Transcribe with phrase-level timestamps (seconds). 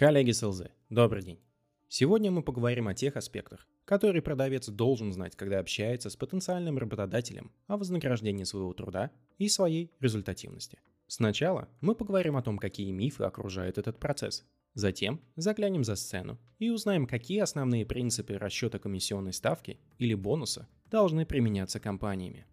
[0.00, 1.38] Коллеги с ЛЗ, добрый день.
[1.86, 7.52] Сегодня мы поговорим о тех аспектах, которые продавец должен знать, когда общается с потенциальным работодателем
[7.66, 10.78] о вознаграждении своего труда и своей результативности.
[11.06, 14.46] Сначала мы поговорим о том, какие мифы окружают этот процесс.
[14.72, 21.26] Затем заглянем за сцену и узнаем, какие основные принципы расчета комиссионной ставки или бонуса должны
[21.26, 22.46] применяться компаниями.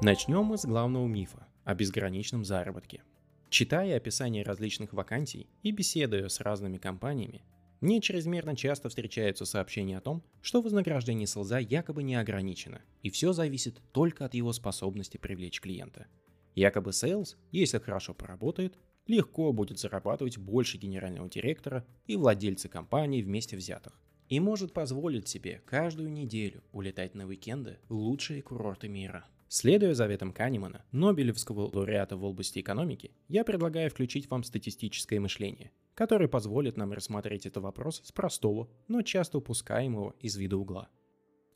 [0.00, 3.02] Начнем мы с главного мифа о безграничном заработке–
[3.50, 7.42] Читая описание различных вакансий и беседуя с разными компаниями,
[7.80, 13.08] мне чрезмерно часто встречаются сообщения о том, что вознаграждение sales а якобы не ограничено, и
[13.08, 16.08] все зависит только от его способности привлечь клиента.
[16.56, 23.56] Якобы sales, если хорошо поработает, легко будет зарабатывать больше генерального директора и владельца компании вместе
[23.56, 29.94] взятых, и может позволить себе каждую неделю улетать на уикенды в лучшие курорты мира– Следуя
[29.94, 36.76] заветам Канемана, Нобелевского лауреата в области экономики, я предлагаю включить вам статистическое мышление, которое позволит
[36.76, 40.90] нам рассмотреть этот вопрос с простого, но часто упускаемого из вида угла.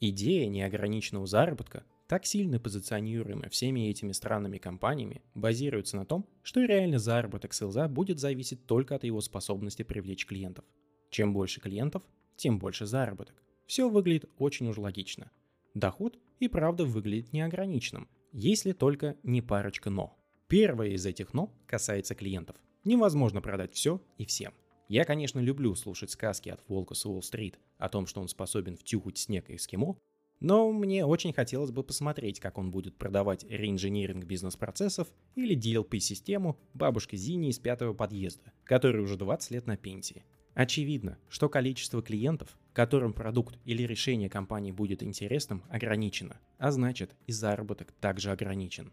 [0.01, 6.97] Идея неограниченного заработка, так сильно позиционируемая всеми этими странными компаниями, базируется на том, что реальный
[6.98, 10.65] заработок селза будет зависеть только от его способности привлечь клиентов.
[11.11, 12.03] Чем больше клиентов,
[12.37, 13.43] тем больше заработок.
[13.67, 15.31] Все выглядит очень уж логично–
[15.75, 20.19] Доход и правда выглядит неограниченным, если только не парочка «но».
[20.48, 22.57] Первое из этих «но» касается клиентов.
[22.83, 24.53] Невозможно продать все и всем.
[24.89, 29.19] Я, конечно, люблю слушать сказки от Волка с Уолл-стрит о том, что он способен втюхать
[29.19, 29.97] снег и эскимо,
[30.41, 37.17] но мне очень хотелось бы посмотреть, как он будет продавать реинжиниринг бизнес-процессов или DLP-систему бабушке
[37.17, 40.25] Зине из пятого подъезда, который уже 20 лет на пенсии.
[40.55, 47.33] Очевидно, что количество клиентов, которым продукт или решение компании будет интересным, ограничено, а значит и
[47.33, 48.92] заработок также ограничен.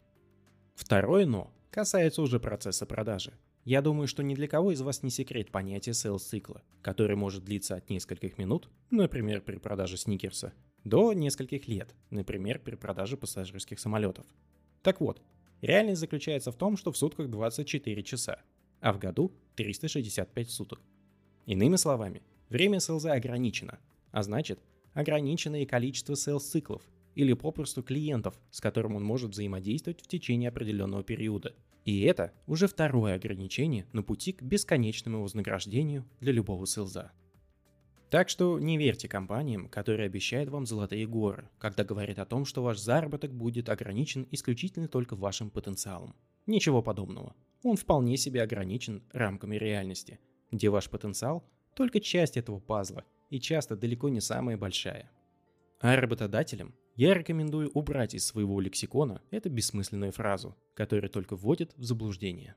[0.76, 3.34] Второе «но» касается уже процесса продажи.
[3.66, 7.44] Я думаю, что ни для кого из вас не секрет понятие sales цикла, который может
[7.44, 10.54] длиться от нескольких минут, например, при продаже сникерса,
[10.84, 14.26] до нескольких лет, например, при продаже пассажирских самолетов.
[14.82, 15.22] Так вот,
[15.62, 18.42] реальность заключается в том, что в сутках 24 часа,
[18.80, 20.82] а в году 365 суток.
[21.46, 23.80] Иными словами, время селза ограничено,
[24.12, 24.60] а значит,
[24.94, 26.82] ограничено и количество селс-циклов,
[27.16, 31.56] или попросту клиентов, с которым он может взаимодействовать в течение определенного периода.
[31.86, 37.12] И это уже второе ограничение на пути к бесконечному вознаграждению для любого селза.
[38.10, 42.64] Так что не верьте компаниям, которые обещают вам золотые горы, когда говорят о том, что
[42.64, 46.16] ваш заработок будет ограничен исключительно только вашим потенциалом.
[46.48, 47.36] Ничего подобного.
[47.64, 50.20] Он вполне себе ограничен рамками реальности–
[50.52, 51.44] где ваш потенциал–
[51.76, 55.12] только часть этого пазла, и часто далеко не самая большая.
[55.80, 61.84] А работодателям я рекомендую убрать из своего лексикона эту бессмысленную фразу, которая только вводит в
[61.84, 62.56] заблуждение.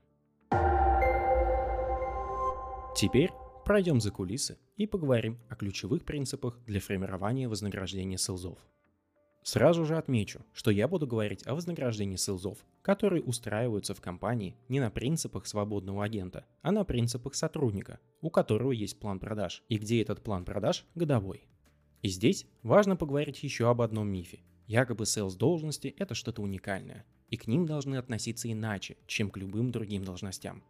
[2.95, 3.31] Теперь
[3.65, 8.59] пройдем за кулисы и поговорим о ключевых принципах для формирования вознаграждения селзов–
[9.43, 14.79] Сразу же отмечу, что я буду говорить о вознаграждении селзов, которые устраиваются в компании не
[14.79, 20.01] на принципах свободного агента, а на принципах сотрудника, у которого есть план продаж, и где
[20.01, 21.45] этот план продаж годовой.
[22.01, 24.39] И здесь важно поговорить еще об одном мифе.
[24.65, 29.71] Якобы селс должности– это что-то уникальное, и к ним должны относиться иначе, чем к любым
[29.71, 30.63] другим должностям.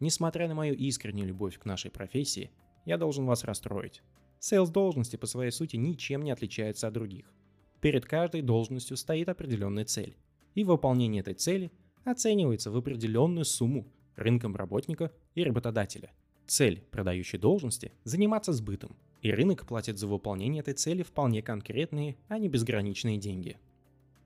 [0.00, 2.50] Несмотря на мою искреннюю любовь к нашей профессии,
[2.84, 4.02] я должен вас расстроить.
[4.40, 7.32] Селс должности по своей сути ничем не отличаются от других.
[7.80, 10.16] Перед каждой должностью стоит определенная цель,
[10.54, 11.70] и выполнение этой цели
[12.04, 16.10] оценивается в определенную сумму рынком работника и работодателя.
[16.46, 22.38] Цель продающей должности– заниматься сбытом, и рынок платит за выполнение этой цели вполне конкретные, а
[22.38, 23.58] не безграничные деньги.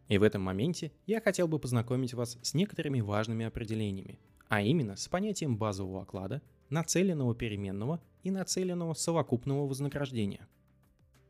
[0.08, 4.96] И в этом моменте я хотел бы познакомить вас с некоторыми важными определениями, а именно
[4.96, 6.40] с понятием базового оклада,
[6.70, 10.48] нацеленного переменного и нацеленного совокупного вознаграждения–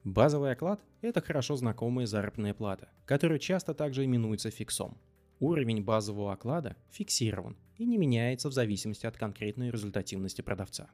[0.05, 4.99] Базовый оклад– это хорошо знакомая заработная плата, которая часто также именуется фиксом.
[5.39, 10.91] Уровень базового оклада фиксирован и не меняется в зависимости от конкретной результативности продавца.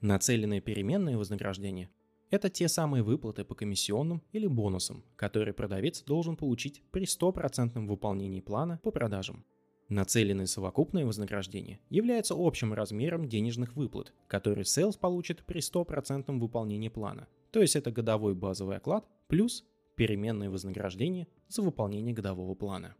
[0.00, 1.88] Нацеленное переменное вознаграждение–
[2.30, 8.40] это те самые выплаты по комиссионным или бонусам, которые продавец должен получить при 100% выполнении
[8.40, 9.44] плана по продажам.
[9.88, 17.28] Нацеленное совокупное вознаграждение является общим размером денежных выплат, которые sales получит при 100% выполнении плана,
[17.52, 19.64] то есть это годовой базовый оклад плюс
[19.94, 22.96] переменное вознаграждение за выполнение годового плана.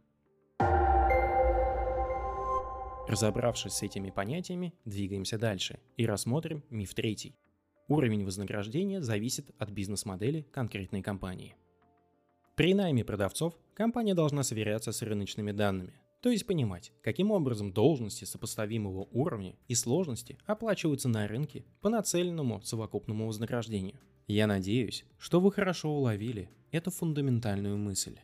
[3.07, 7.35] Разобравшись с этими понятиями, двигаемся дальше и рассмотрим миф третий.
[7.89, 11.55] Уровень вознаграждения зависит от бизнес-модели конкретной компании.
[12.55, 18.23] При найме продавцов компания должна сверяться с рыночными данными, То есть понимать, каким образом должности
[18.23, 23.99] сопоставимого уровня и сложности оплачиваются на рынке по нацеленному совокупному вознаграждению.
[24.27, 28.17] Я надеюсь, что вы хорошо уловили эту фундаментальную мысль.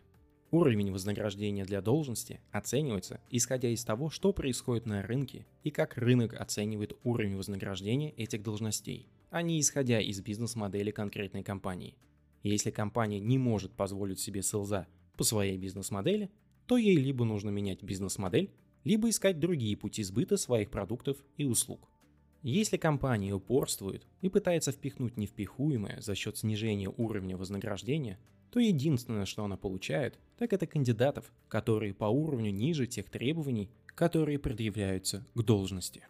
[0.49, 6.39] Уровень вознаграждения для должности оценивается, исходя из того, что происходит на рынке и как рынок
[6.39, 11.97] оценивает уровень вознаграждения этих должностей, а не исходя из бизнес-модели конкретной компании.
[12.43, 14.87] Если компания не может позволить себе селза
[15.17, 16.31] по своей бизнес-модели,
[16.65, 18.51] то ей либо нужно менять бизнес-модель,
[18.85, 21.89] либо искать другие пути сбыта своих продуктов и услуг.
[22.41, 28.17] Если компания упорствует и пытается впихнуть невпихуемое за счет снижения уровня вознаграждения,
[28.51, 34.39] то единственное, что она получает, так это кандидатов, которые по уровню ниже тех требований, которые
[34.39, 36.07] предъявляются к должности.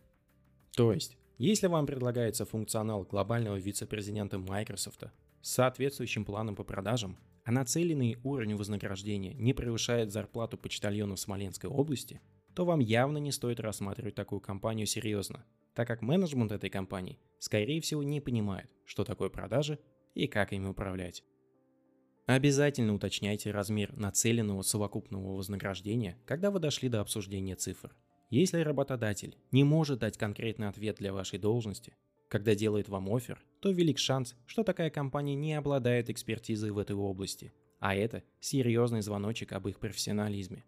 [0.75, 5.05] То есть, если вам предлагается функционал глобального вице-президента Microsoft
[5.41, 11.69] с соответствующим планом по продажам, а нацеленный уровень вознаграждения не превышает зарплату почтальона в Смоленской
[11.69, 12.21] области,
[12.59, 17.79] то вам явно не стоит рассматривать такую компанию серьезно, так как менеджмент этой компании, скорее
[17.79, 19.79] всего, не понимает, что такое продажи
[20.13, 21.23] и как ими управлять.
[22.25, 27.95] Обязательно уточняйте размер нацеленного совокупного вознаграждения, когда вы дошли до обсуждения цифр.
[28.29, 31.95] Если работодатель не может дать конкретный ответ для вашей должности,
[32.27, 36.97] когда делает вам оффер, то велик шанс, что такая компания не обладает экспертизой в этой
[36.97, 40.65] области, а это серьезный звоночек об их профессионализме.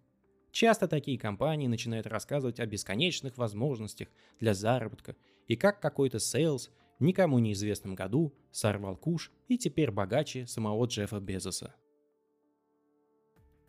[0.52, 4.10] Часто такие компании начинают рассказывать о бесконечных возможностях
[4.40, 5.16] для заработка
[5.48, 11.20] и как какой-то sales в никому неизвестном году сорвал куш и теперь богаче самого Джеффа
[11.20, 11.74] Безоса.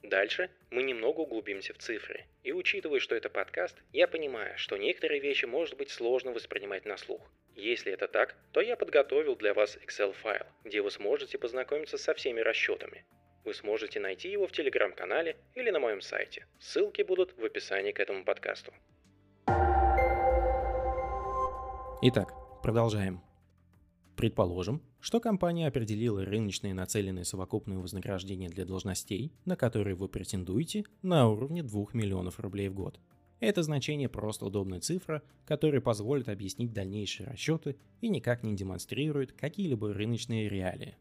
[0.02, 2.26] Дальше мы немного углубимся в цифры.
[2.42, 6.96] И учитывая, что это подкаст, я понимаю, что некоторые вещи может быть сложно воспринимать на
[6.96, 7.30] слух.
[7.54, 12.40] Если это так, то я подготовил для вас Excel-файл, где вы сможете познакомиться со всеми
[12.40, 13.06] расчетами.
[13.44, 16.46] Вы сможете найти его в телеграм-канале или на моем сайте.
[16.60, 18.72] Ссылки будут в описании к этому подкасту.
[22.02, 23.20] Итак, продолжаем.
[24.16, 31.28] Предположим, что компания определила рыночные нацеленные совокупные вознаграждения для должностей, на которые вы претендуете, на
[31.28, 33.00] уровне 2 миллионов рублей в год.
[33.40, 39.92] Это значение просто удобная цифра, которая позволит объяснить дальнейшие расчеты и никак не демонстрирует какие-либо
[39.92, 40.96] рыночные реалии.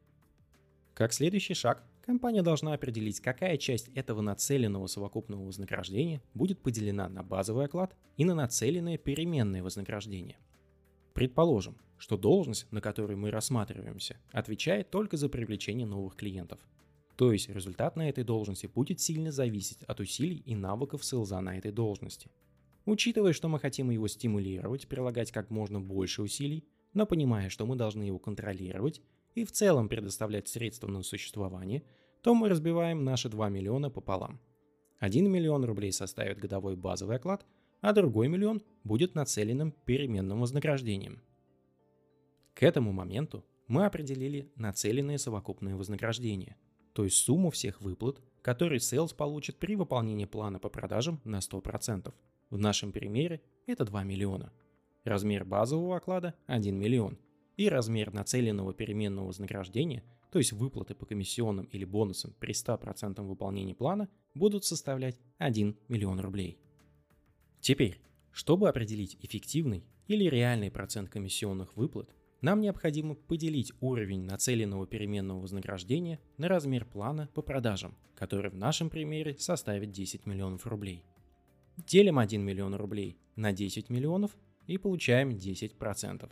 [0.96, 7.24] Как следующий шаг, компания должна определить, какая часть этого нацеленного совокупного вознаграждения будет поделена на
[7.24, 10.38] базовый оклад и на нацеленное переменное вознаграждение.
[11.14, 16.60] Предположим, что должность, на которой мы рассматриваемся, отвечает только за привлечение новых клиентов.
[17.16, 21.58] То есть результат на этой должности будет сильно зависеть от усилий и навыков селза на
[21.58, 22.32] этой должности.
[22.86, 27.76] Учитывая, что мы хотим его стимулировать, прилагать как можно больше усилий, но понимая, что мы
[27.76, 29.02] должны его контролировать
[29.36, 31.84] и в целом предоставлять средства на существование,
[32.22, 34.40] то мы разбиваем наши 2 миллиона пополам.
[35.00, 37.46] 1 миллион рублей составит годовой базовый оклад,
[37.82, 41.22] а другой миллион будет нацеленным переменным вознаграждением.
[42.54, 46.58] К этому моменту мы определили нацеленные совокупные вознаграждения–
[46.94, 52.14] то есть сумму всех выплат, которые Sales получит при выполнении плана по продажам на 100%.
[52.50, 54.52] В нашем примере это 2 миллиона.
[55.04, 57.18] Размер базового оклада– 1 миллион.
[57.58, 63.74] И размер нацеленного переменного вознаграждения, то есть выплаты по комиссионным или бонусам при 100% выполнении
[63.74, 66.58] плана, будут составлять 1 миллион рублей.
[67.60, 68.00] Теперь,
[68.32, 72.10] чтобы определить эффективный или реальный процент комиссионных выплат,
[72.42, 78.90] нам необходимо поделить уровень нацеленного переменного вознаграждения на размер плана по продажам, который в нашем
[78.90, 81.04] примере составит 10 миллионов рублей.
[81.78, 86.32] Делим 1 миллион рублей на 10 миллионов и получаем 10%.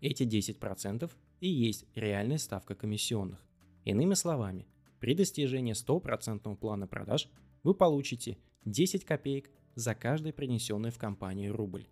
[0.00, 3.44] Эти 10% и есть реальная ставка комиссионных.
[3.84, 4.66] Иными словами,
[5.00, 7.28] при достижении 100% плана продаж
[7.62, 11.86] вы получите 10 копеек за каждый принесенный в компанию рубль.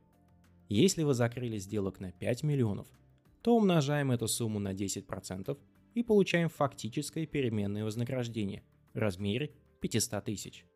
[0.69, 2.89] Если вы закрыли сделок на 5 миллионов–
[3.47, 5.57] то умножаем эту сумму на 10%
[5.95, 10.67] и получаем фактическое переменное вознаграждение в размере 500 тысяч.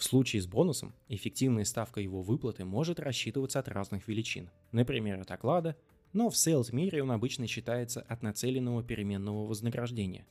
[0.00, 5.30] В случае с бонусом эффективная ставка его выплаты может рассчитываться от разных величин, например, от
[5.30, 5.76] оклада,
[6.14, 10.26] но в sales мире он обычно считается от нацеленного переменного вознаграждения.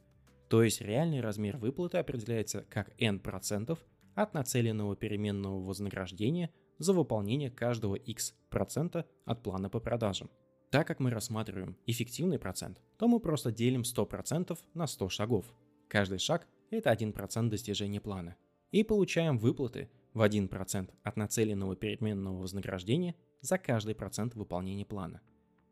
[0.48, 3.78] То есть реальный размер выплаты определяется как n%
[4.16, 6.50] от нацеленного переменного вознаграждения
[6.80, 10.32] за выполнение каждого x% процента от плана по продажам.
[10.72, 15.46] Так как мы рассматриваем эффективный процент, то мы просто делим 100% на 100 шагов.
[15.88, 18.36] Каждый шаг– это 1% достижения плана.
[18.72, 25.22] И получаем выплаты в 1% от нацеленного переменного вознаграждения за каждый процент выполнения плана.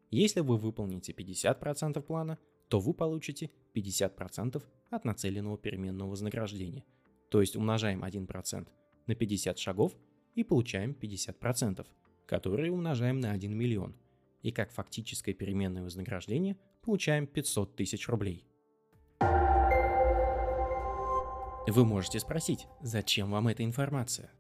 [0.10, 2.40] Если вы выполните 50% плана,
[2.70, 6.86] то вы получите 50% от нацеленного переменного вознаграждения.
[7.30, 8.68] То есть умножаем 1%
[9.06, 9.96] на 50 шагов
[10.36, 11.86] и получаем 50%,
[12.26, 13.96] которые умножаем на 1 миллион.
[14.42, 18.46] И как фактическое переменное вознаграждение получаем 500 тысяч рублей.
[21.68, 24.32] Вы можете спросить, зачем вам эта информация?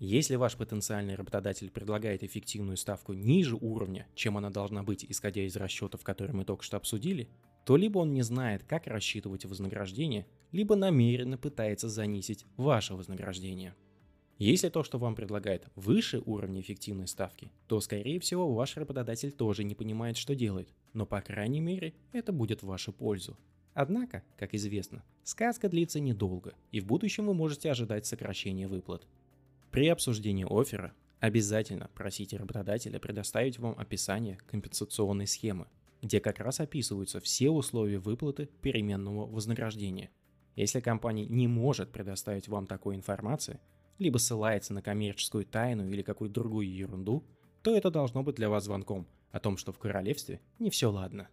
[0.00, 5.54] Если ваш потенциальный работодатель предлагает эффективную ставку ниже уровня, чем она должна быть, исходя из
[5.54, 7.28] расчетов, которые мы только что обсудили,
[7.64, 13.76] то либо он не знает, как рассчитывать вознаграждение, либо намеренно пытается занизить ваше вознаграждение.
[14.38, 19.62] Если то, что вам предлагает, выше уровня эффективной ставки, то, скорее всего, ваш работодатель тоже
[19.62, 23.38] не понимает, что делает, но, по крайней мере, это будет в вашу пользу.
[23.74, 29.06] Однако, как известно, сказка длится недолго, и в будущем вы можете ожидать сокращения выплат.
[29.72, 35.66] При обсуждении оффера обязательно просите работодателя предоставить вам описание компенсационной схемы,
[36.02, 40.10] где как раз описываются все условия выплаты переменного вознаграждения.
[40.54, 43.58] Если компания не может предоставить вам такой информации,
[43.98, 47.24] либо ссылается на коммерческую тайну или какую-то другую ерунду,
[47.62, 51.28] то это должно быть для вас звонком о том, что в королевстве не все ладно.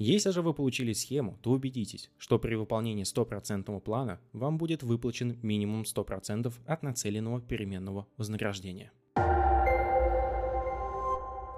[0.00, 5.36] Если же вы получили схему, то убедитесь, что при выполнении 100% плана вам будет выплачен
[5.42, 8.92] минимум 100% от нацеленного переменного вознаграждения.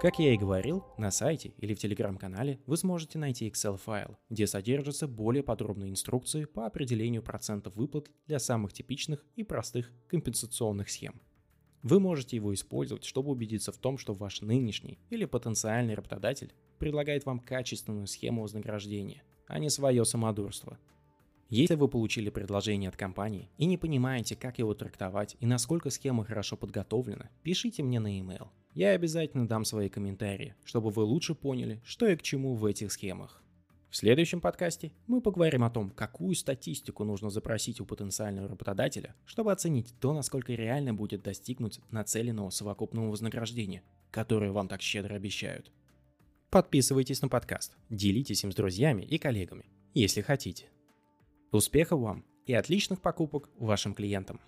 [0.01, 5.07] Как я и говорил, на сайте или в телеграм-канале вы сможете найти Excel-файл, где содержатся
[5.07, 11.21] более подробные инструкции по определению процентов выплат для самых типичных и простых компенсационных схем.
[11.83, 17.27] Вы можете его использовать, чтобы убедиться в том, что ваш нынешний или потенциальный работодатель предлагает
[17.27, 20.79] вам качественную схему вознаграждения, а не свое самодурство.
[21.47, 26.25] Если вы получили предложение от компании и не понимаете, как его трактовать и насколько схема
[26.25, 28.47] хорошо подготовлена, пишите мне на e-mail.
[28.73, 32.91] Я обязательно дам свои комментарии, чтобы вы лучше поняли, что и к чему в этих
[32.91, 33.43] схемах.
[33.91, 39.51] В следующем подкасте мы поговорим о том, какую статистику нужно запросить у потенциального работодателя, чтобы
[39.51, 45.71] оценить то, насколько реально будет достигнуть нацеленного совокупного вознаграждения, которое вам так щедро обещают.
[46.51, 50.69] Подписывайтесь на подкаст, делитесь им с друзьями и коллегами, если хотите.
[51.53, 54.41] Успехов вам и отличных покупок вашим клиентам!